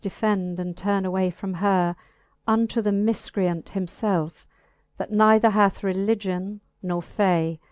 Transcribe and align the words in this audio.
defend, 0.03 0.59
and 0.59 0.75
turne 0.75 1.05
away 1.05 1.29
From 1.29 1.53
her, 1.53 1.95
unto 2.47 2.81
the 2.81 2.89
mifcreant 2.89 3.69
him 3.69 3.85
felfe. 3.85 4.47
That 4.97 5.11
neither 5.11 5.51
hath 5.51 5.83
religion 5.83 6.59
nor 6.81 7.03
fay. 7.03 7.59